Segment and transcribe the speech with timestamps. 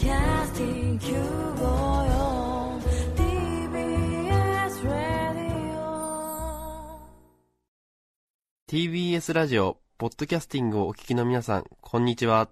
[0.00, 2.80] podcasting 954
[3.16, 5.76] TBS Radio
[8.66, 12.48] TBS ラジオ、ポッドキャスティングをお聞きの皆さん、こんにちは。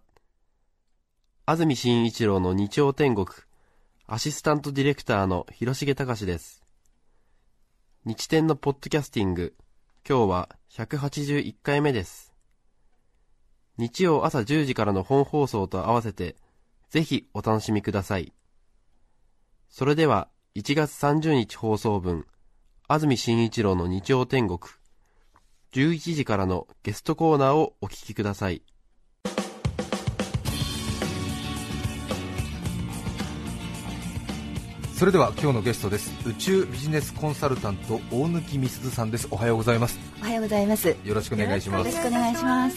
[1.46, 3.26] 安住紳一郎の日曜天国、
[4.06, 6.62] アシスタントディレクターの広重隆です。
[8.04, 9.54] 日天のポッドキャスティング、
[10.06, 12.34] 今日は181回目です。
[13.78, 16.36] 日曜朝10時からの本放送と合わせて、
[16.90, 18.32] ぜひお楽しみください。
[19.68, 22.26] それでは、1月30日放送分、
[22.88, 24.58] 安住紳一郎の日曜天国、
[25.72, 28.62] 11時からのゲストコーナーをお聞きください。
[34.94, 40.88] それでは今日のゲストです宇宙ビジネスコンサルタント大貫美鈴さんですおはようございますおはようございます。
[40.88, 42.76] よよろしくお願いしますろしくお願いします。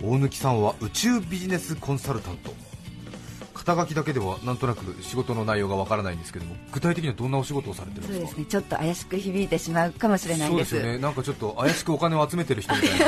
[0.00, 2.67] 大貫さんは宇宙ビジネスコンサルタント
[3.68, 8.14] 肩書きだけではなんとなく仕事の内容がわからないんですけども具体的にはどんなお仕事をされてるんでか？
[8.14, 8.44] そうですすね。
[8.46, 10.52] ちょっと怪しく響いてしまうかもしれないで。
[10.52, 10.98] そうですすよね。
[10.98, 13.06] なんかちょっと怪しくお金を集めてる人みたいな。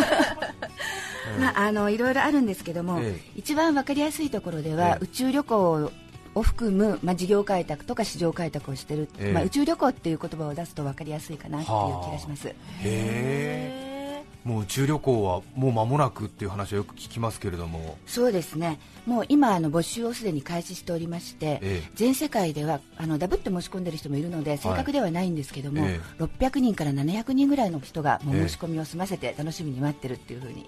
[1.41, 3.31] まああのいろいろあるんですけども、ええ。
[3.37, 5.05] 一番わかりやすいところでは、ええ。
[5.05, 5.91] 宇宙旅行
[6.35, 9.33] を含むまあ事業開拓とか市場開拓をしてる、ええ。
[9.33, 12.49] まあ宇宙旅行っていう言葉を出すとわかりやすいかなっていう気がします。
[12.49, 13.90] へえ
[14.45, 17.99] もう宇宙旅行はもう間もなくっていう話はよく聞きますけれども。
[18.07, 18.79] そうですね。
[19.07, 21.91] もう今あの募集をすでに開始しておりまして、ええ。
[21.95, 30.67] 全世界ではあのダブって申し込んでる人もいるので正確ではないんですけども、え600人から700人ぐらいの人がもう申し込みを済ませて楽しみに待ってるっていうふうに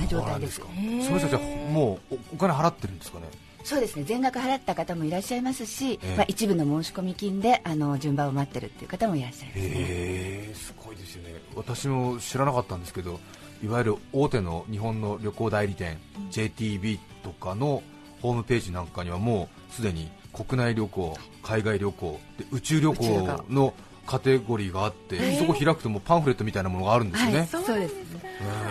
[0.00, 0.60] な状態です。
[0.60, 0.66] か
[1.04, 3.26] その人たちはもうおお金払ってるんですかね？
[3.64, 4.04] そうですね。
[4.04, 6.16] 全額払った方もいらっしゃいますし、ええ。
[6.16, 9.58] まあ、一部の申し込み金であの順番を待ってるっていう方もいらっしゃいます。
[9.58, 11.34] ね、へえすごいですよね。
[11.54, 13.20] 私も知らなかったんですけど
[13.62, 15.98] いわゆる大手の日本の旅行代理店、
[16.30, 17.82] JTB とかの
[18.20, 23.74] ホームページなんかにはもうすでに国内旅行海外旅行で宇宙旅行の
[24.06, 27.94] カテゴリーがあって、そこ開くともうパンフレットみたいなものがあるんですよね、はい、そうです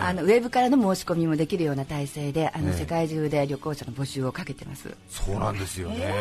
[0.01, 2.79] あのウェブからの申し込みもできるような体制であの、ええ。
[2.79, 4.95] 世界中で旅行者の募集をかけてます。
[5.09, 6.13] そうなんですよね、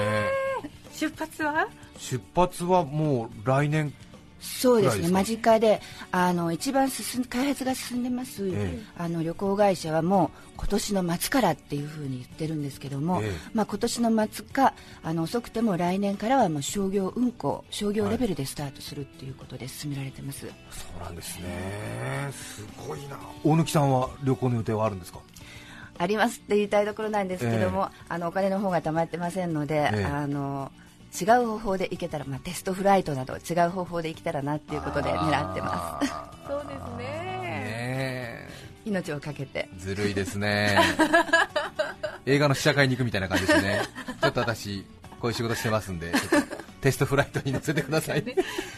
[0.93, 1.69] 出発は？
[1.99, 3.93] 出発はもう来年
[4.41, 5.09] そうですね。
[5.09, 5.81] 間近で
[6.11, 8.83] あの一番進ん開発が進んでます、ええ。
[8.97, 13.33] あの旅行会社はもう今年の末からっていうふうに言ってるんですけども、ええ。
[13.55, 20.47] まあ、今年の末かあの遅くても来年からはもう商業運航商業レベルでスタートするっていうことで進められてます、そ
[21.01, 22.31] うなんですね。
[22.33, 23.19] すごいな。
[23.45, 25.21] 大貫さんは旅行の予定はあるんですか？
[25.99, 27.97] ありますって言いたいところなんですけども、え。
[28.09, 30.05] あのお金の方が貯まってませんので、ええ。
[30.07, 30.73] あの
[31.19, 36.07] 違う方法で行けたら、まあ、テストフライトなど違う方法で行けたらなっていうことで狙ってます。
[36.07, 36.15] す
[36.47, 37.05] そうですね。
[37.05, 38.49] ね
[38.85, 39.69] 命をかけて。
[39.79, 40.79] ずるいですね。
[42.27, 43.83] 映画の試写会に行くみたいな感じですね。
[44.21, 44.85] ちょっと私
[45.21, 48.25] こういう仕事してますんでちょっとテストフライトに乗せてください、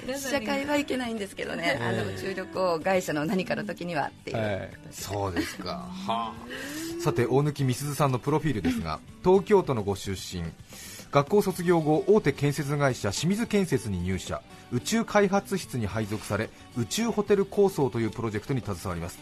[0.06, 6.34] 試写会はいけないんですけどね、あの宇宙旅行会社の何かの時にはっていう、はい、そうですか、はあ、
[7.00, 10.42] さて大貫美鈴さんのプロフィールですが東京都のご出身
[11.12, 14.40] 学校卒業後大手建設会社清水建設に入社。
[14.72, 19.18] 宇宙開発室に配属され宇宙ホテル構想というプロジェクトに携わります。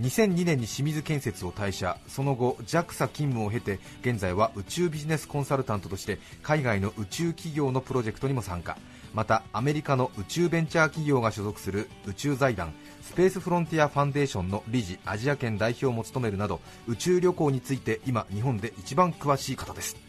[0.00, 1.98] 2002年に清水建設を退社。
[2.08, 8.78] その後 JAXA 勤務を経て現在は宇宙ビジネスコンサルタントとして海外の宇宙企業のプロジェクトにも参加。
[9.12, 12.72] またアメリカの宇宙ベンチャー企業が所属する宇宙財団
[13.02, 20.03] スペースフロンティアファンデーションの理事アジア圏代表も務めるなど宇宙旅行について今日本で一番詳しい方です。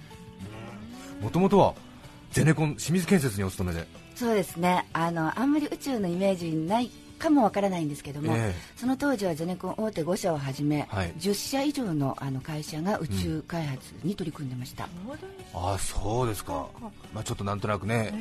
[1.22, 1.74] もともとは
[2.32, 3.88] ゼネコン清水建設にお勤めで。
[4.16, 4.86] そうですね。
[4.94, 8.56] あのあんまり宇宙のイメージないかもわからないんですけども、ええ。
[8.76, 11.14] その当時はゼネコン大手5社をはじめ、はい。
[11.18, 14.88] 10社以上のあの会社が宇宙開発に取り組んでました、
[15.54, 16.68] ああそうですか、
[17.14, 18.14] まあ、ちょっとなんとなくね、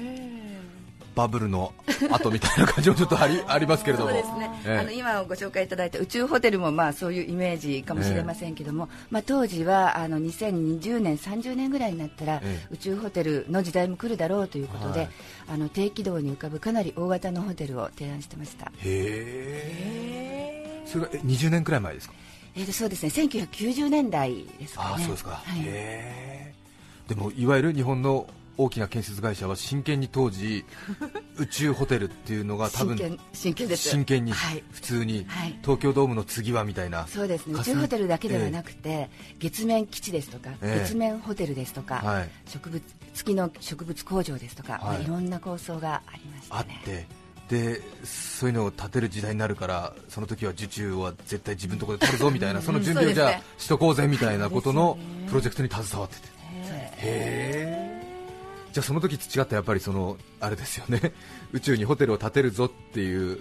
[1.14, 1.72] バブルの
[2.10, 4.10] 後みたいな感じもちょっとあり ありますけれども。
[4.10, 4.78] そうですね、ええ。
[4.78, 12.66] あの今ご紹介いただいた宇宙ホテルもまあそういうイメージかもしれませんけども、まあ、当時はあの2020年、30年ぐらいになったら、ええ。
[12.70, 15.08] 宇宙ホテルの時代も来るだろうということで、はい。
[15.48, 20.82] あの低軌道に浮かぶかなり大型のホテルを提案してました、へえ。
[20.86, 22.14] それがえ20年くらい前ですか？
[22.56, 23.08] えーとそうですね。
[23.10, 24.88] 1990年代ですかね。
[24.92, 25.60] ああそうですか、はい。
[25.60, 26.54] へえ。
[27.08, 30.64] でもいわゆる日本の大きな建設会社は真剣に当時
[31.38, 33.88] 宇宙ホテルっていうのが多分真剣真剣です。
[33.88, 34.62] 真剣にはい。
[34.70, 35.58] 普通にはい。
[35.62, 37.54] 東京ドームの次はみたいなそうですね。
[37.54, 40.84] 宇霞宙ホテルだけではなくて、月面基地ですとか、ええ。
[40.84, 42.30] 月面ホテルですとか、はい。
[42.46, 44.82] 植物月の植物工場ですとか、はい。
[44.82, 47.24] まあいろんな構想がありましたあっねて。
[47.48, 54.96] でそういうのを建てる時代になるからその時は受注は絶対自分のところで取るぞみたいなその準備をじゃあしとこうぜみたいなことの
[55.28, 56.28] プロジェクトに携わってて。
[56.64, 57.83] そうですへ
[58.74, 61.12] じゃあその時培ったやっぱりそのあれですよね。
[61.54, 63.38] 宇宙にホテルを建てるぞっていう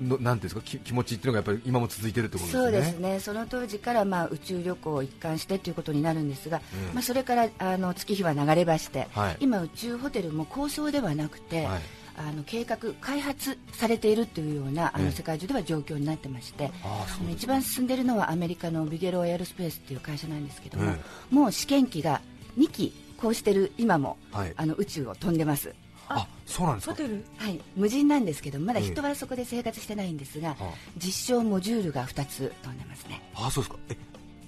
[0.00, 0.60] のなんですか？
[0.60, 2.62] き気持ちっていうのがやっぱり今も続いてるってことですね。
[2.62, 3.18] そうですね。
[3.18, 6.94] その当時からまあ宇宙旅行を一貫してということになるんですが、うん。
[6.94, 9.36] まあ、それからあの月日は流れまして、はい。
[9.40, 11.80] 今、宇宙ホテルも構想ではなくて、はい。
[12.16, 15.04] あの計画、開発されているというようなあええ。
[15.06, 16.70] の世界中では状況になってまして、
[17.32, 21.00] 一番進んでいるのはアメリカのビゲローエアロスペースという会社なんですけども、え
[21.34, 22.20] もう試験機が
[22.56, 24.52] 2機こうしてる今も、はい。
[24.56, 25.74] あの宇宙を飛んでます。
[26.08, 26.94] あそうなんですか？
[26.94, 27.24] ホテル？
[27.36, 28.86] はい、無人なんですけどまだええ。
[28.86, 33.20] 人はそこで生活してないんですが、あ実証モジュールが2つ飛んでますね。
[33.34, 33.78] あそうですか。
[33.90, 33.96] え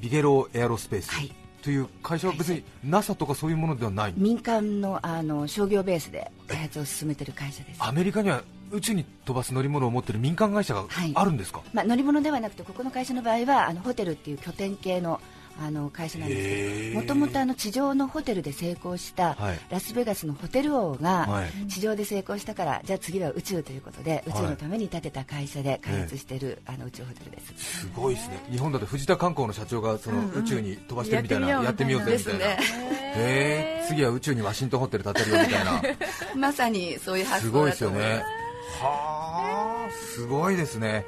[0.01, 1.31] ビゲローエアロスペース、はい。
[1.63, 4.15] という会社は別に NASA とかそういうものではない？
[4.17, 11.13] 民間のあの商業ベースで開発を進めている会社です、アメリカには宇宙に飛ばす乗り物を持っている民間会社がはい。
[11.15, 15.21] あるんですか、まあ、乗り物ではなくてここの会社の場合はあのホテルっていう拠点系の
[15.59, 19.59] あの会社なんですへけーどもともとあの地上のホテルで成功したはい。
[19.71, 21.69] ラスベガスのホテル王がはい。
[21.69, 27.81] 地上で成功したからじゃあ次は宇宙ということで宇宙はいのために建てた会社で開発しているあの宇宙ホテルです。
[27.81, 28.39] すごいですね。
[28.51, 32.39] 日本だと藤田観光の社長がその宇宙に飛ばしてるみたいな、うんやってみようぜみたいな。
[32.39, 35.83] ですへえ次は宇宙にワシントンホテル建てるよみたいな。
[36.37, 37.85] まさにそういう発すごい想だです。
[37.85, 38.83] よねと思います。
[38.83, 41.05] はあすごいですね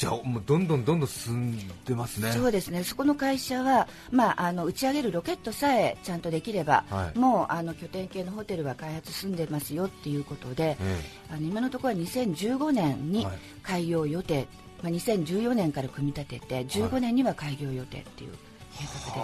[0.00, 2.32] じゃあもうどんどんどんどん進んでますね。
[2.32, 2.84] そうですね。
[2.84, 7.18] そこの会社は、まあ、あの打ち上げるロケットさえちゃんとできれば、はい。
[7.18, 11.00] もうあの拠点系のホテルは開発進んでますよっていうことで、え
[11.30, 13.38] あの今のところは2015年にはい。
[13.62, 14.48] 開業予定、
[14.82, 18.30] まあ、2014年から組み立てて15年には開業予定っていう
[18.78, 19.20] 計画で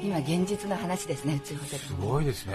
[0.00, 2.54] す、今現実の話ですね宇宙ホテルすごいですね。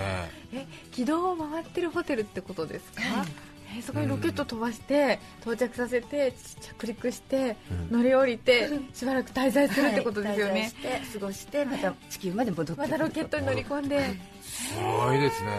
[0.53, 7.57] え軌道を回ってるホテルってことですか、はいえそこにロケット飛ばして到着させて着陸して、
[7.92, 7.98] うん。
[7.98, 10.60] 乗り降りてしばらく滞在するってことですよね、はい。
[10.62, 15.50] 滞在して過ごしてまた地球まで戻ってまたロケットに乗り込んで、すごいですね。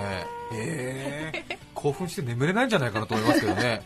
[0.52, 3.82] へえ 興奮して眠れないんじゃないかなと思いますけどね。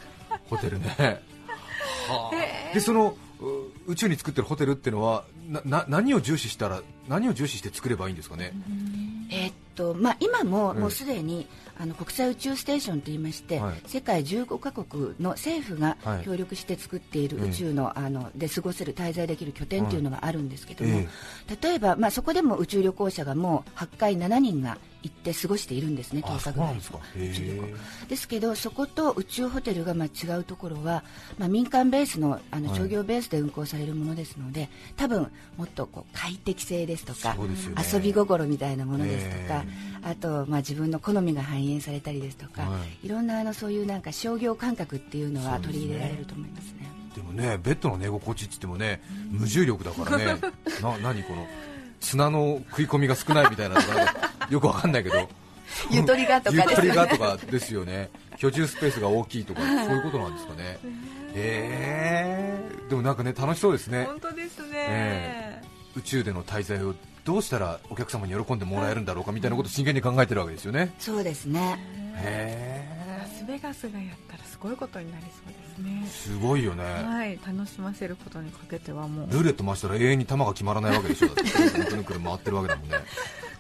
[0.48, 0.94] ホテルね。
[2.08, 2.74] はあ。
[2.74, 8.52] でそのう宇宙に作ってるホテルっていうのはなな何を重視したら何を重視して作ればいいんですかね、
[9.30, 11.46] えーっとまあ、今もええもうすでに
[11.80, 13.80] あの国際宇宙ステーションといいまして、はい。
[13.86, 16.24] 世界15カ国の政府がはい。
[16.24, 21.08] 協力して作っているええ宇宙の,、あので過ごせる滞在できる拠点というのがあるんですけども、え
[21.62, 27.68] 例えば、まあ、そこでも宇宙旅行者がもう8回7人が行って過ごしているんですねあ10そう日ぐらいです宇宙旅行。
[28.04, 31.02] えですけどそこと宇宙ホテルがまあ違うところは、
[31.38, 32.78] まあ、民間ベースのあのはい。
[32.78, 37.40] 商業ベースで運行されるものですので、多分もっとこう快適性ですとかね。
[37.92, 43.08] 遊び心みたいなものですとかえ、あと、まあ、自分の好みが反映されたりですとか、、はい。
[43.08, 46.90] ろんなあのそういうなんか商業感覚っていうのは取り入れられると思いますね。
[47.14, 50.24] でもねベッドの寝心地って言ってもね無重力だからね
[50.80, 51.46] な何この
[52.00, 54.04] 砂の食い込みが少ないみたいなのがな？
[54.04, 55.28] ん かよくわかんないけど。
[55.90, 56.96] ゆとりがとかゆとりですよね。
[56.96, 58.10] がとかですよね。
[58.38, 60.78] 居住スペースが大きいとかそういうことなんですかね。
[61.34, 64.04] へえでもなんかね楽しそうですね。
[64.04, 65.49] 本当ですね、え
[65.96, 66.94] 宇宙での滞在を
[67.24, 70.94] どうしたらお客様に喜んでもらえるんだろうかみたいなことを真剣に考えてるわけですよね。
[70.98, 71.78] そうですね。
[72.16, 76.84] へラスベガスがやったらすごいことになりそうですねえすごいよね。
[76.84, 79.30] はい楽しませることにかけてはもう。
[79.30, 81.28] ルーレット回したら永遠に球が決まらないわけでしょ。
[81.28, 82.96] だってくるくる回ってるわけだもんね。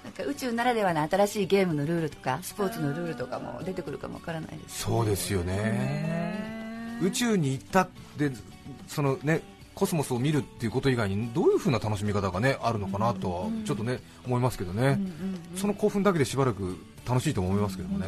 [0.04, 4.82] なんか宇宙ならではの新しいゲームのルールとかスポーツのルールとかも出てくるかもわからないです。
[4.82, 6.98] そうですよね。
[7.02, 7.88] 宇宙に行ったっ
[8.18, 8.30] て
[8.86, 9.42] そのね
[9.80, 15.00] コスモスを見るっていうこと以外にどういう風な楽しみ方がねあるのかなとはちょっとね思いますけどね、
[15.56, 16.76] その興奮だけでしばらく
[17.08, 18.06] 楽しいと思いますけどもね、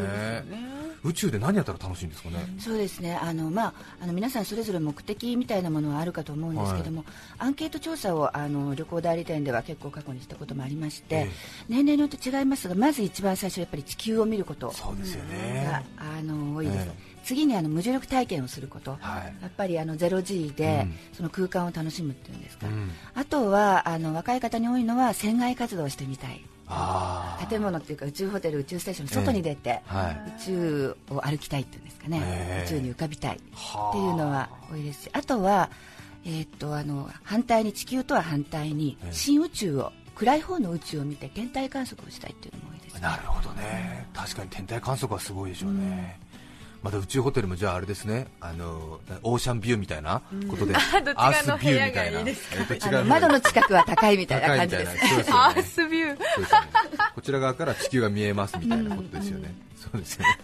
[1.02, 3.17] 宇宙で何やったら楽しいんですかね、そうですね。
[3.17, 7.07] あの、まあ、あの皆さんそれぞれ目的みたいなものはあるかと思うんですけども、
[7.38, 11.31] アンケート調査をあの旅行代理店では結構過去にしたこともありまして、ええ。
[11.71, 19.43] 年齢によって違いますがまず一番最初やっぱり地球を見ることそうですよがね、あの多いです、え次にあの無重力体験をすること、はい。
[19.43, 20.95] やっぱりあの 0G でうん。
[21.12, 22.91] その空間を楽しむっていうんですか、うん。
[23.14, 26.45] あとはあの若い方に多いのは船外活動をしてみたい。
[27.49, 30.31] 建物っていうか宇宙ホテル宇宙ステーションの外に出て、はい。
[30.31, 32.64] 宇宙を歩きたいっていうんですかね、ええ。
[32.64, 35.11] 宇宙に浮かびたいってはあいうのは多いですし。
[35.12, 35.71] あとは、
[36.25, 39.12] えーっとあの反対に地球とは反対にええ。
[39.12, 44.07] 新宇宙を暗い方の宇宙を見て天体観測をしたいっていうのも多いです、なるほどね。
[44.14, 46.21] 確かに天体観測はすごいでしょうね、
[46.82, 48.26] また宇宙ホテルもじゃああれですね。
[48.40, 50.20] あのオーシャンビューみたいな
[50.50, 52.20] ことで、 どっち側のアースビューみたいな。
[52.20, 53.04] いい？
[53.04, 55.24] 窓の近くは高いみたいな感じですですよね。
[55.28, 56.18] アースビュー。
[56.18, 56.18] ね。
[57.14, 60.38] こちら側から地球が見えますみたいなことですよね、そうですよね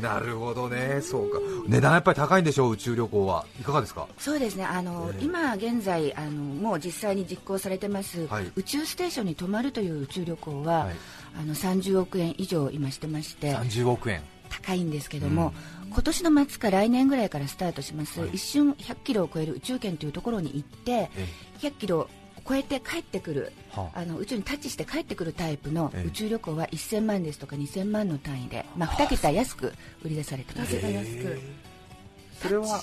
[0.00, 1.00] なるほどね。
[1.02, 1.38] そうか。
[1.68, 3.46] 値段やっぱり高いんでしょう宇宙旅行は。
[3.60, 4.08] いかがですか？
[4.18, 4.64] そうですね。
[4.64, 5.24] あの、ええ。
[5.24, 8.52] 今現在あのもう実際に実行されてます、はい。
[8.56, 10.94] 宇宙ステーションに泊まるという宇宙旅行は、はい。
[11.40, 14.22] あの30億円以上今してまして30億円。
[14.50, 15.52] 高いんですけども、
[15.90, 18.30] 今年の末か来年ぐらいからスタートします、はい。
[18.34, 21.26] 一瞬100キロを超える宇宙圏というところに行ってえ
[21.60, 22.08] 100キロを
[22.46, 24.00] 超えて帰ってくるはあ。
[24.00, 26.08] あの宇宙にタッチして帰ってくるタイプのええ。
[26.08, 29.72] 宇宙旅行は1000万ですとか2000万の単位で、まあ、2桁安く
[30.04, 30.74] 売り出されてます。
[30.74, 31.40] 2桁安く。
[32.42, 32.82] それは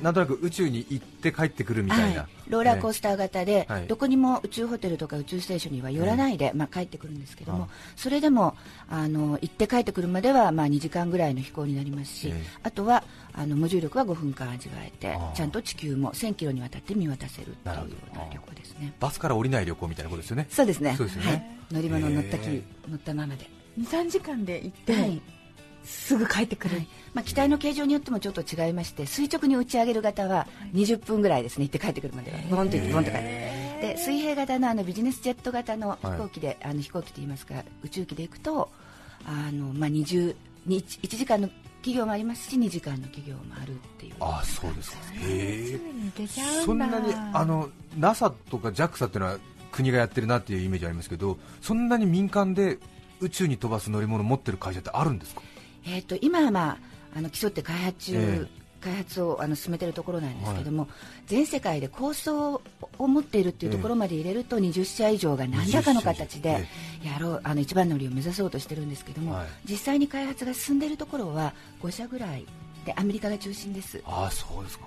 [0.00, 3.86] なんとなく宇宙に行って帰ってくるみたいな、はい、ローラーコーススター型で、はい。
[3.88, 8.56] どこにも宇宙ホテルとか宇宙ステーションには寄らないで、まあ、帰ってくるんですけども、それでも
[8.88, 12.42] あの行って帰ってくるまでは、まあ、2時間ぐらいの飛行になりますし、ええ。
[12.62, 18.94] あとはあの無重力は5分間味わえてちゃんと地球も1000キロにわたって見渡せるというような旅行ですね。
[19.00, 20.46] バスから降りない旅行みたいなことですよね。
[20.50, 20.94] そうですね。
[20.96, 21.30] そうですよね。
[21.30, 23.48] はい、乗り物に乗ったき、へ乗ったままで、
[23.80, 25.22] 23時間で行って、はい
[25.84, 26.88] すぐ帰ってくる、はい。
[27.14, 32.38] まあ、機体の形状によってもちょっと違いまして垂直に打ち上げる型は20分ぐらいですね行って帰ってくるまでは。
[32.50, 38.70] ボンと行ってボンと帰ってで水平型のあのビジネスジェット型の飛行機で、あの飛行機といいますか宇宙機で行くと
[39.26, 40.34] あの、まあ、20
[40.66, 41.48] に 1, 時間の
[41.82, 44.14] 企業もありますし2時間の企業もあるっていう。
[44.20, 44.98] ああそうですか。
[45.14, 45.80] へえ
[46.64, 49.38] そんなにあの NASA とか JAXA っていうのは
[49.72, 52.78] 国がやってるなっていうイメージありますけどそんなに民間で
[53.20, 55.42] 宇宙に飛ばす乗り物を持ってる会社ってあるんですか？
[55.84, 56.78] えー、と今は、まあ、
[57.16, 60.88] あの競って開発中、え開発をあの進めているところなんですけども、
[61.26, 62.60] 全世界で構想
[62.98, 66.68] を持っているっていうところまで入れると、20社以上が何らかの形20で
[67.02, 69.46] 社やろうあの一番乗りを目指そうとしてるんですけども、はい。
[69.64, 72.44] 実際に開発が進んでいるところは5社ぐらい
[72.84, 74.02] でアメリカが中心です。
[74.04, 74.86] ああそうですか。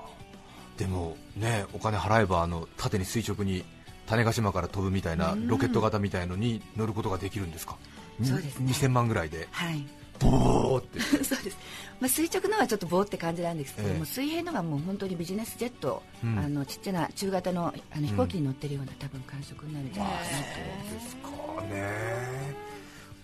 [0.77, 3.63] でもねお金払えばあの縦に垂直に
[4.07, 7.77] 種子島から飛ぶみたいなロケット型みたいのに乗ることができるんですか、
[8.19, 8.71] にそうですね。
[8.71, 9.47] 2000万ぐらいで。
[9.51, 9.85] はい
[10.19, 10.99] ボーって。
[11.23, 11.57] そうです、
[11.99, 13.97] まあ、垂直のはちょっと棒って感じなんですけども、え。
[14.01, 16.39] え水平のはもう本当にビジネスジェット、うん。
[16.39, 20.33] あのちっちゃな中型のあの飛行機に乗ってるような、多分感触になるんじゃないかなと
[20.95, 21.29] ですか
[21.73, 22.55] ね。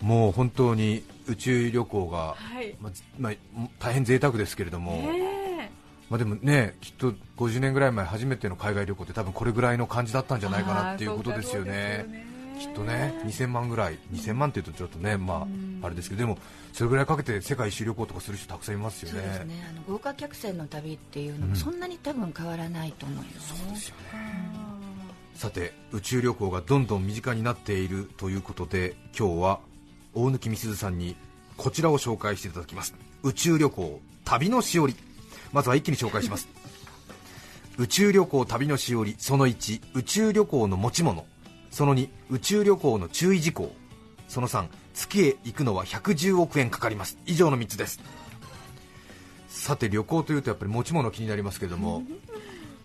[0.01, 2.75] もう本当に宇宙旅行が、はい。
[2.79, 3.33] まあずまあ、
[3.79, 5.31] 大変贅沢ですけれども、ね
[6.11, 12.30] まあ、でもねきっと50年ぐらい前初めての海外旅行って多分これぐらいの感じだったんじゃないかなっていうことですよね
[12.61, 15.47] きっとね2000万ぐらい2000万っていうとちょっとねま
[15.81, 16.37] ああれですけどでも
[16.73, 19.19] それぐらいかけて世界一周旅行とかする人たくさんいますよね。
[19.19, 19.67] そうですね。
[19.69, 24.61] あの豪華客船の旅っていうのもそんなに多分変わらないと思います、そうですよね。
[25.35, 29.59] さて宇宙旅行がどんどん身近になっているということで今日は
[30.13, 31.15] 大貫美鈴さんに
[31.57, 32.93] こちらを紹介していただきます。
[33.23, 34.95] 宇宙旅行旅のしおり。
[35.51, 36.47] まずは一気に紹介します。
[37.77, 41.25] 宇宙旅行旅のしおりその1宇宙旅行の持ち物
[41.71, 43.73] その2宇宙旅行の注意事項。
[44.27, 47.17] その3月へ行くのは110億円かかります。
[47.25, 47.99] 以上の3つです。
[49.47, 52.03] さて旅行というとやっぱり持ち物気になりますけれども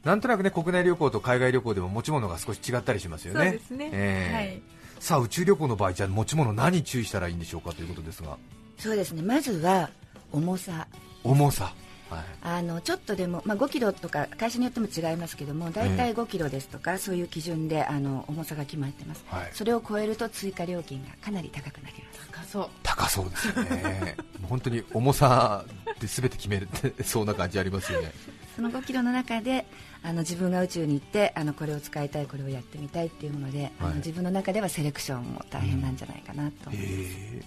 [0.05, 3.45] なんとなくね国内旅行と海外旅行でも持ち物が少し違ったりしますよね。
[3.45, 3.90] そうですね。
[3.93, 4.35] ええ。
[4.35, 4.62] はい。
[4.99, 8.37] さあ宇宙旅行の場合じゃあ持ち物何注意したらいいんでしょうかということですが。
[8.78, 9.23] そうですね。
[9.23, 9.88] まずは
[10.33, 10.87] 重さ。
[11.23, 11.73] 重さ、
[12.11, 19.49] はい、あのちょっとでも、まあ、5キロとか会社によっても違いますけども大体5キロですとか、そういう基準であの重さが決まってます、はい。
[19.53, 22.29] それを超えると追加料金がかなり高くなります。
[22.33, 22.69] 高そう。
[22.83, 24.17] 高そうですよね。
[24.41, 25.65] もう本当に重さ
[26.01, 28.13] で全て決めるってそうな感じありますよね。
[28.55, 29.67] その5キロの中で
[30.03, 37.43] あの自分が宇宙に行ってあのこれを使いたいこれをやってみたいっていうもので、あのはい自分の中ではセレクションも大変なんじゃないかなと、へえ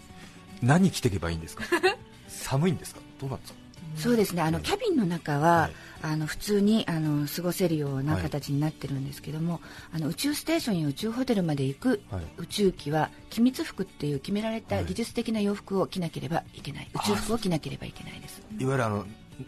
[0.62, 1.63] 何着ていけばいいんですか？
[2.28, 3.01] 寒いんですか？
[3.20, 3.60] どうなんですか？
[3.96, 4.41] そうですね。
[4.41, 5.72] あのキャビンの中は、はい。
[6.01, 9.60] あの普通にあの過ごせるようなはい形になってるんですけども、
[9.93, 12.24] あの宇宙ステーションや宇宙ホテルまで行くはい。
[12.38, 14.86] 宇宙機は機密服っていう決められたはい。
[14.86, 18.41] 技術的な洋服を着なければいけない、宇宙服を着なければいけないです。
[18.58, 19.05] いわゆるあの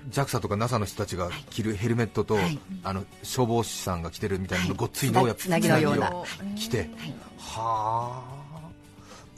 [0.10, 2.60] JAXA とか NASA の人たちが着るヘルメットと、はい。
[2.84, 4.76] あの消防士さんが着てるみたいなはい。
[4.76, 6.12] ごっついのをやっぱつなぎのような。
[6.56, 6.80] 着て。
[6.80, 6.90] はい。
[7.38, 8.42] はあ。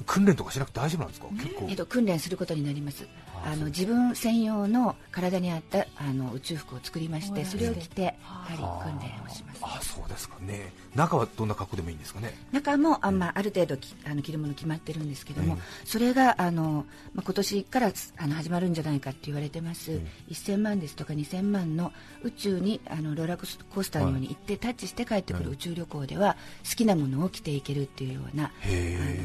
[0.05, 1.67] 訓練とかしなくて大丈夫なんですか、結構。
[1.69, 3.07] えっと、訓練することになります
[3.45, 8.57] ああの自分専用の体に合ったあの宇宙服を作りましてそれを着てやはり
[8.91, 9.62] 訓練をします。
[9.62, 10.73] あそうですかね。
[10.95, 12.33] 中はどんな格好でもいいんですかね？
[12.51, 20.00] 中もあ,、まあ、ある程度きあの着るもの決まってるんですけども、えそれがあの、まあ、今年からつあの始まるんじゃないかって言われてます、
[20.31, 21.91] 1000万ですとか2000万の
[22.23, 26.38] 宇宙にあのローラーコースターのように行って、タッチして帰ってくる宇宙旅行では
[26.69, 28.51] 好きなものを着ていけるっていうような、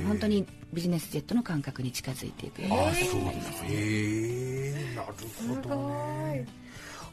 [0.07, 3.65] 本当にビジネスジェットの感覚に近づいていくようなあ形そうでになりますす
[4.09, 6.47] えなるほどすごねい。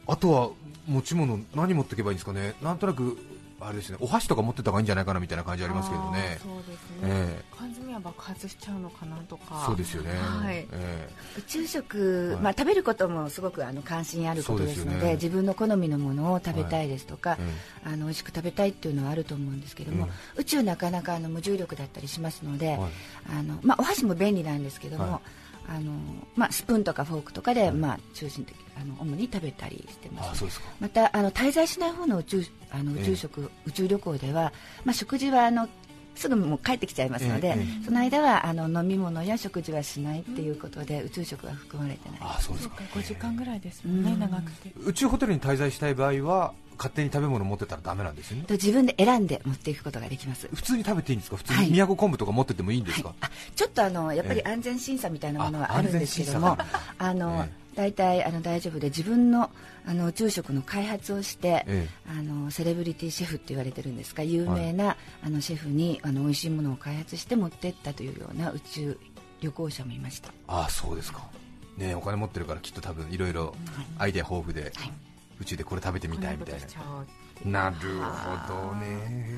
[0.08, 0.50] あとは
[0.88, 2.56] 持ち物何持っていけばいいんですかね。
[2.62, 3.18] なんとなく
[3.60, 3.98] あれですね。
[4.02, 6.38] お箸とか持ってた方がいいんじゃないかなみたいな感じありますけどね。
[6.44, 9.64] そうですね、え缶詰は爆発しちゃうのかなとか。
[9.66, 10.68] そうですよね、はい。
[10.72, 12.42] え宇宙食、はい。
[12.42, 15.14] まあ、食べることもすごくあの関心あることですのでね。
[15.14, 17.44] 自分の好みのものを食べたいですとか、え
[17.86, 22.92] あの美味しく食べたいっていうのはあると思うんですけども、宇宙なかなかあの無重力だったりしますので、はい。
[23.40, 25.22] あのまあ、お箸も便利なんですけども、はい
[25.68, 25.92] あの
[26.36, 30.68] まあ、スプーンとかフォークとかで、まあ、中心的あの主に食べたりしてます、あそうですか。
[30.80, 34.54] またあの滞在しない方の宇宙あの宇宙食、宇宙旅行では、
[34.84, 35.68] まあ、食事はあの
[36.16, 42.20] すぐもう帰ってきちゃいますので、えええその間はあの飲み物や食事はしないっていうことで、宇宙食は含まれてない。
[42.22, 42.76] あそうですか。
[42.78, 44.20] そうか5時間ぐらいですもんね、うん。
[44.20, 44.72] 長くて。
[44.78, 48.44] 宇宙ホテルに滞在したい場合は勝手に食べ物持ってたらダメなんですよね。
[48.46, 50.48] と自分で選んで持っていくことができます。
[50.54, 51.38] 普通に食べていいんですか？
[51.38, 51.66] 普通はい。
[51.66, 56.58] に宮古昆布とか持っててもいいんですか、あちょっとあのやっぱりええ安全審査みたいなものはああるんですけども、
[56.98, 59.50] あの、え大体あの大丈夫で自分の
[59.88, 68.98] あの宇宙食の開発をして、えあのセレブリティシェフって言われてるんですか有名な、あのシェフにあの美味しいものを開発して持ってったというような宇宙
[69.42, 71.20] 旅行者もいましたああそうですか
[71.78, 73.54] ねえお金持ってるからきっと多分いろいろ
[74.00, 74.72] アイデア豊富で、はい
[75.42, 76.66] 宇宙でこれ食べてみたいみたいな。
[77.46, 77.88] ななる
[78.48, 79.36] ほどね。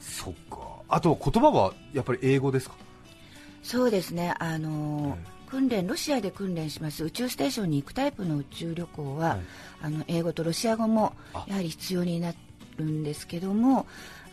[0.00, 0.58] そっか。
[0.88, 2.74] あと言葉はやっぱり英語ですか？
[3.62, 4.34] そうですね。
[4.38, 7.04] あの、え訓練ロシアで訓練します。
[7.04, 9.40] 宇宙ステーションに行くタイプの宇宙旅行は、はい
[9.82, 11.44] あの英語とロシア語もあ。
[11.48, 12.32] やはり必要にな
[12.80, 13.86] るんですけども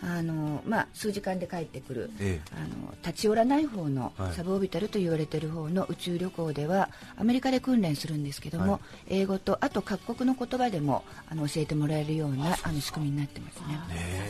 [0.03, 4.33] あの、まあ、数時間で帰ってくるえあの立ち寄らない方のはい。
[4.33, 9.21] サブオービタルと言われている方の宇宙旅行ではアメリカで訓練するんですけども、はい。
[9.21, 13.79] 英語とあと各国の言葉でもあの教えてもらえるようなあの仕組みになってますね。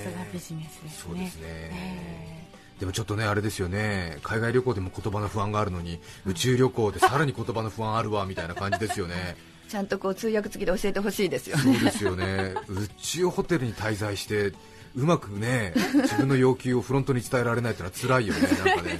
[0.03, 1.09] さすがビジネスですね。
[1.09, 1.41] そうですね。
[1.45, 2.47] え
[2.79, 4.19] でもちょっとねあれですよね。
[4.21, 9.35] 海外旅行でも言葉の不安があるのに宇宙旅行でさらに言葉の不安あるわみたいな感じですよね
[9.69, 11.63] ちゃんとこう通訳付きで教えてほしいですよね。
[11.63, 12.55] そうですよね。
[12.67, 14.53] 宇宙ホテルに滞在して
[14.95, 18.99] うまくね自分の要求をフロントに伝えられないってのは辛いよねなんかね。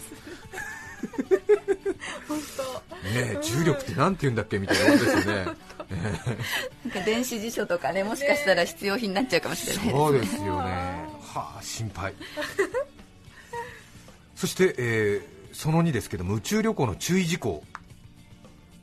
[2.28, 5.46] 本ね重力ってなんて言うんだっけみたいなことですよね。
[6.86, 10.50] なんか電子辞書とかねもしかしたら必要品になっちゃうかもしれないですそうですよね。
[11.22, 12.14] はあ心配。
[14.36, 17.64] そして、えーその2ですけども宇宙旅行の注意事項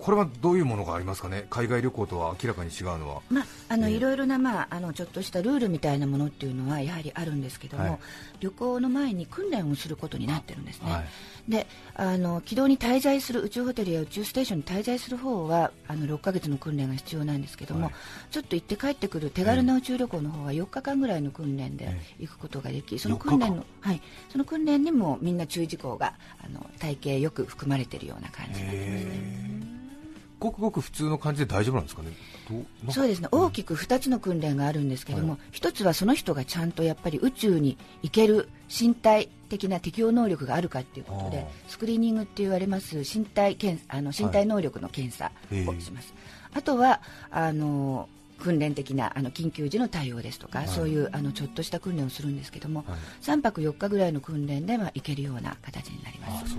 [0.04, 1.46] これはどういうものがありますかね？
[1.48, 3.22] 海外旅行とは明らかに違うのは。
[3.30, 3.94] まあ、あのええ。
[3.94, 7.98] いろいろな、まあ、あのちょっとしたルールみたいなものっていうのはやはりあるんですけども、はい。
[8.40, 11.04] 旅行の前に訓練をすることになってるんですね、はい。
[11.50, 17.94] であの軌道に滞在する宇宙ホテルや宇宙ステーションに滞在する方はあの6ヶ月の訓練が必要なんですけども、はい。
[18.30, 23.38] ちょっと行って帰ってくる手軽な宇宙旅行の方は4日間ぐらいの訓練でえ行くことができ、その4日間？
[23.38, 26.12] 訓練の、はい、その訓練にもみんな注意事項が
[26.44, 29.63] あの体系よく含まれているような感じになってますね。
[30.44, 32.10] ごくごく普通の感じで大丈夫なんですかね？
[32.90, 33.28] そうですね。
[33.32, 46.12] 大きく2つの訓練があるんですけども、一つはその人がちゃんとやっぱり宇宙に行ける身体的な適応能力があるかということであスクリーニングって言われます身体検あの身体能力の検査をします、
[46.52, 50.68] あとはあの訓練的なあの緊急時の対応ですとか、はい。
[50.68, 52.98] そういうあのちょっとした訓練をするんですけども、はい。
[53.22, 56.54] 3泊4日ぐらいの訓練でまあ行けるような形になりあます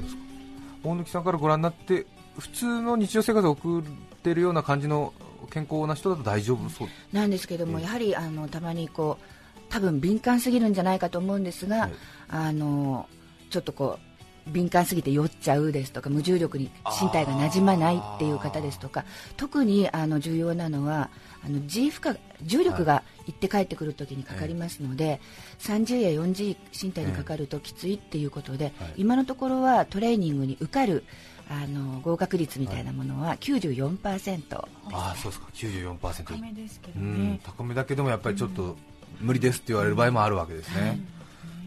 [0.83, 2.05] 大貫さんからご覧になって
[2.37, 3.83] 普通の日常生活を送っ
[4.23, 5.13] てるような感じの
[5.51, 6.87] 健康な人だと大丈夫そう？
[7.13, 11.91] なんですけども、やはりあのたまにこう多分敏感すぎるんじゃないかと思うんですが、はい。
[12.29, 13.07] あの
[13.49, 13.99] ちょっとこ
[14.47, 16.69] う敏感すぎて酔っちゃうですとか無重力に
[17.01, 19.03] 身体が馴染まないっていう方ですとか
[19.37, 21.09] 特にあの重要なのは
[21.43, 25.19] あの G 負荷重力が行って帰ってくるときにかかりますので、
[25.59, 28.73] 30や40身体にかかるときついっていうことで、はい。
[28.97, 31.03] 今のところはトレーニングに受かる
[31.49, 35.47] あの合格率みたいなものは94%、ああそうですか。
[35.53, 38.75] 94%高めですけどうんね、高めだけどもやっぱりちょっと
[39.19, 40.99] 無理ですって言われる場合もあるわけですね、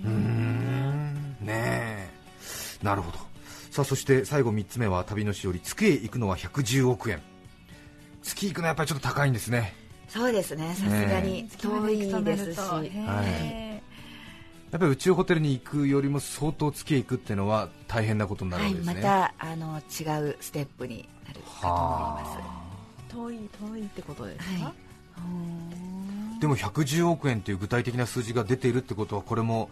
[0.05, 1.37] うーん。
[1.41, 2.09] ねえ。
[2.83, 3.19] なるほど。
[3.71, 7.23] さあそして最後3つ目は旅のしおり月へ行くのは110億円。
[8.23, 9.75] 月行くのはやっぱりちょっと高いんですね。
[10.09, 10.75] そうですね。
[10.75, 13.68] さすがに遠いですし、はい
[14.71, 23.15] やっぱり宇宙ホテルに行くよりも相当月へ行くっていうのは大変なことになるはい、わけですね、またあの違うステップになるかと思います。
[23.15, 26.41] 遠い遠いってことですか、はい。
[26.41, 29.71] でも110億円という具体的な数字が出ているってことはこれも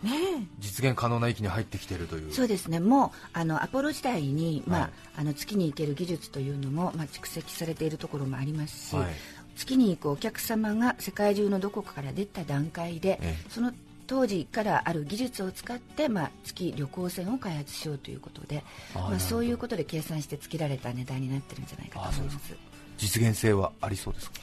[0.58, 2.32] 実現可能な域に入ってきているという。
[2.32, 2.80] そうですね。
[2.80, 9.06] もうあのアポロ時代に、まあはいあの月に行ける技術というのも、まあ、蓄積されているところもありますし、はい。
[9.56, 13.50] 月に行くお客様が世界中のどこかから出た段階で、ええ。
[13.50, 13.72] その
[14.06, 18.62] 当時からある技術を使って、まあ、月旅行船を開発しようということで
[18.94, 22.54] まあ、そういうことで計算してつけられた値段になってるんじゃないかと思います。
[22.96, 24.36] 実現性はありそうですか？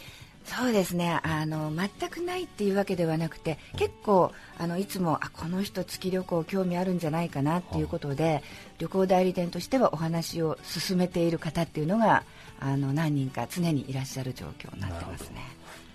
[0.45, 1.21] そうですね。
[1.23, 8.43] あの全くないっていうわけではなくて結構あのいつもあこの人月旅行興味あるんじゃないかなっていうことで、
[8.77, 12.23] 旅行代理店としてはお話を進めている方っていうのが
[12.59, 15.45] あの何人か常にいらっしゃる状況になってますね。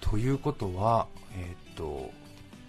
[0.01, 2.11] ということは、えーっと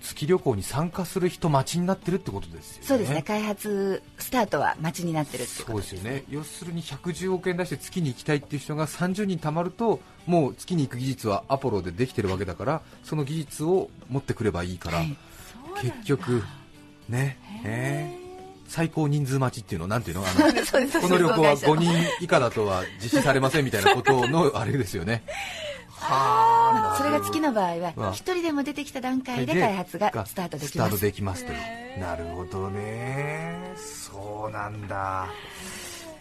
[0.02, 2.88] 月旅行に参加する人待ちになってるってことですよね。
[2.88, 3.22] そうですね。
[3.22, 6.24] 開発スタートは待ちになってるっていうそうことですよね。
[6.30, 15.18] 要するに110億円出して月に行きたいっていう人が30人貯まるともう月に行く技術はアポロでできてるわけだからその技術を持ってくればいいから、はい。
[15.82, 16.44] 結局
[17.08, 18.30] ねへー。
[18.70, 20.24] 最高人数待ちっていうのなんていうの？
[20.24, 20.40] あの
[21.02, 25.24] この旅行は5旅行会社の人以下だとは実施されませんみたいなことのあれですよね
[26.00, 26.96] はあ。
[26.98, 32.00] それが月の場合は一人でも出てきた段階で開発がスタートできスタートますできますという。
[32.00, 33.74] なるほどね。
[33.76, 35.28] そうなんだ。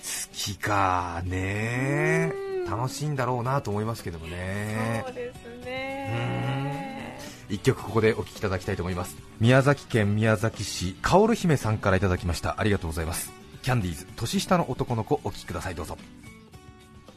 [0.02, 2.32] 月かね。
[2.68, 5.02] 楽しいんだろうなと思いますけどもね。
[5.06, 7.18] そうですね。
[7.48, 9.16] 一曲ここでお聴きいただきたいと思います。
[9.40, 12.60] 宮崎県宮崎市かおる姫さんからいただきました。
[12.60, 13.32] ありがとうございます。
[13.62, 15.74] キャンディーズ年下の男の子お聴きください。
[15.74, 15.96] どうぞ。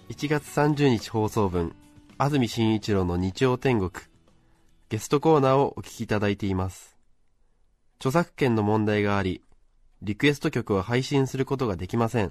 [0.10, 1.76] 1月30日放送分
[2.24, 3.90] 安住紳一郎の日曜天国。
[4.90, 6.96] ゲストコーナーをお聞きいただいています。
[7.98, 9.42] 著作権の問題があり
[10.04, 12.26] リクエスト曲は配信することができません。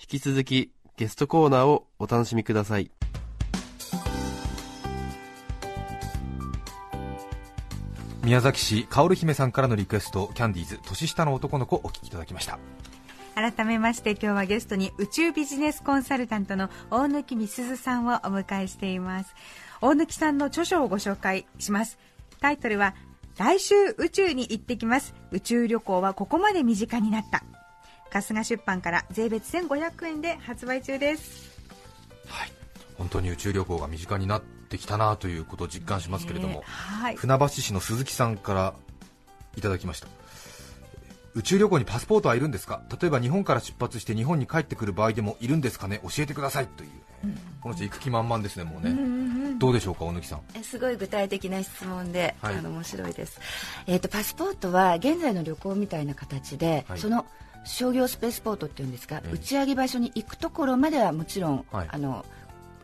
[0.00, 2.92] 引き続きゲストコーナーをお楽しみください。
[8.22, 12.60] 宮崎市かおる姫さんからのリクエストキャンディーズ年下の男の子お聴きいただきました。
[13.40, 19.34] 改めまして今日はゲストに宇宙ビジネスコンサルタントの大貫美鈴さんをお迎えしています。
[19.80, 21.98] 大貫さんの著書をご紹介します。
[22.42, 22.94] タイトルは
[23.38, 25.14] 来週宇宙に行ってきます。
[25.30, 27.42] 宇宙旅行はここまで身近になった。
[28.10, 31.58] 春日出版から税別1500円で発売中です。
[32.26, 32.52] はい。
[32.98, 36.68] 本当に宇宙旅行が身近になってきたなということを実感しますけれども、え。
[36.68, 37.16] ーはい。
[37.16, 38.74] 船橋市の鈴木さんから
[39.56, 40.08] いただきました
[41.34, 42.82] 宇宙旅行にパスポートはいるんですか？
[43.00, 46.00] 例えば日本から出発して日本に帰ってくる場合でもいるんですかね？
[46.02, 46.66] 教えてください。
[46.66, 46.90] という、
[47.60, 48.96] この人行く気満々ですねもうね、
[49.58, 50.40] どうでしょうか大貫さん。
[50.54, 52.56] えすごい具体的な質問で、はい。
[52.56, 53.38] あの面白いです、
[53.86, 56.98] えー、とパスポートは現在の旅行みたいな形で、はい。
[56.98, 57.24] その
[57.64, 61.88] 商業スペースポートっていうんですか、ええ打ち上げ場所に行くところまではもちろん、はい。
[61.90, 62.24] あの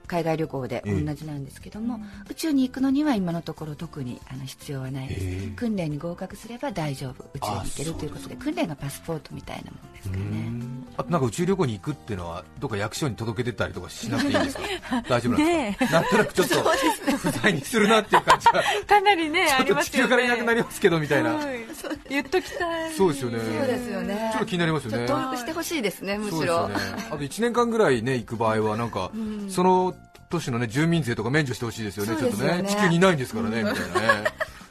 [0.07, 1.01] 海外旅行でええ。
[1.01, 5.57] 同じなんですけども、宇宙に行くのには今のところ特にあの必要はないです、ええ。
[5.57, 7.25] 訓練に合格すれば大丈夫。
[7.35, 10.66] 宇宙に行けるあということで訓練がパスポートみたいなもんですかね
[10.99, 14.63] あとなんか宇宙旅行に行くっていうのはどっか役所に届け出たりとかしなくていいんですか？
[15.09, 21.65] 大丈夫なんですか、なんとなくちょっと不在にするなっていう感じがかなりねあ ちょっと地球からいなくなりますけどみたいな、はい
[22.09, 22.93] 言っときたい。
[22.95, 23.39] そうですよね。
[23.39, 24.31] そうですよね。
[24.33, 25.07] ちょっと気になりますよね。
[25.07, 26.69] 登録してほしいですねむしろ。
[26.69, 26.75] ね。
[27.11, 29.11] あと1年間ぐらいね行く場合はなんか、
[29.49, 29.95] その
[30.31, 32.53] 都市のね住民税とか免除してほしいですよねそうですよね。
[32.53, 32.71] ちょっとね。
[32.71, 34.25] 地球にいないんですからね、みたいなね。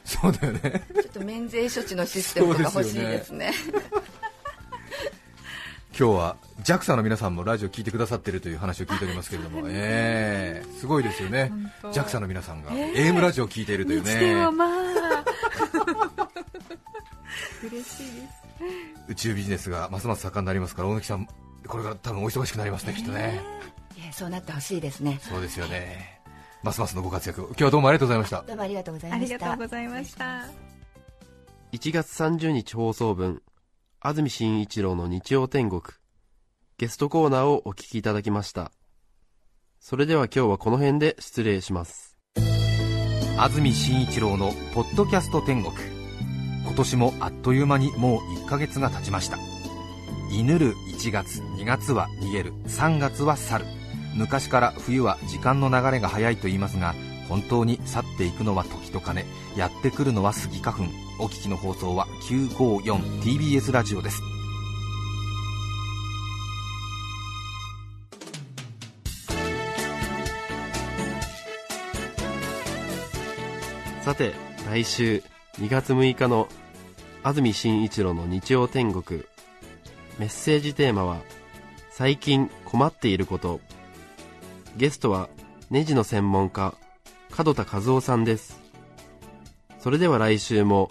[0.04, 0.60] そうだよね。
[0.94, 3.52] ちょっと免税処置のシステムとか欲しいですね
[5.98, 11.50] 今日は JAXA の皆さんもラジオ聞いてくださってるという話を聞いておりますけれども、えーすごいですよね。
[11.80, 11.90] 当。
[11.90, 14.56] JAXA の皆さんが AM ラジオを聞いているという日電はね。
[14.58, 16.28] ま あ
[17.64, 18.46] 嬉しいです。
[19.08, 21.26] 宇宙ビジネスがますます盛んになりますから大貫さん
[21.66, 23.40] これから多分お忙しくなりますねきっとね。
[23.96, 25.18] いやそうなってほしいですね。
[25.22, 26.20] そうですよね。
[26.62, 28.42] ますますのご活躍を今日はどうもありがとうございました。
[28.42, 29.38] どうもありがとうございありました。
[29.38, 30.44] がとうございました。
[31.72, 33.40] 1月30日放送分
[33.98, 35.80] 安住紳一郎の日曜天国。
[36.76, 38.70] ゲストコーナーをお聞きいただきました。
[39.80, 42.18] それでは今日はこの辺で失礼します。
[43.38, 45.74] 安住紳一郎の「ポッドキャスト天国」
[46.66, 49.38] 今年もあっという間にもう1ヶ月が経ちました。
[50.30, 52.52] 犬る1月2月は逃げる。
[52.66, 53.64] 3月は去る。
[54.14, 56.94] 昔から冬は時間の流れが早いと言いますが
[57.30, 59.24] 本当に去っていくのは時と金。
[59.56, 61.05] やってくるのはスギ花粉。
[61.18, 64.22] お聞きの放送は 954TBS ラジオです。
[74.02, 74.34] さて
[74.66, 75.22] 来週
[75.58, 76.48] 2月6日の
[77.22, 79.24] 安住紳一郎の日曜天国。
[80.18, 81.22] メッセージテーマは
[81.90, 83.60] 「最近困っていること」
[84.76, 85.30] ゲストは
[85.70, 86.74] ネジの専門家
[87.34, 88.60] 門田和夫さんです。
[89.78, 90.90] それでは来週も